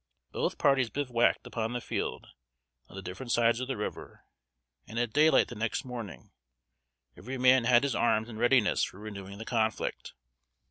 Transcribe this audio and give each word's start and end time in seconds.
Both 0.31 0.57
parties 0.57 0.89
bivouacked 0.89 1.45
upon 1.45 1.73
the 1.73 1.79
field, 1.79 2.25
on 2.89 2.95
the 2.95 3.03
different 3.03 3.31
sides 3.31 3.59
of 3.59 3.67
the 3.67 3.77
river, 3.77 4.25
and 4.87 4.97
at 4.97 5.13
daylight 5.13 5.49
the 5.49 5.53
next 5.53 5.85
morning 5.85 6.31
every 7.15 7.37
man 7.37 7.65
had 7.65 7.83
his 7.83 7.93
arms 7.93 8.27
in 8.27 8.39
readiness 8.39 8.83
for 8.83 8.97
renewing 8.97 9.37
the 9.37 9.45
conflict. 9.45 10.15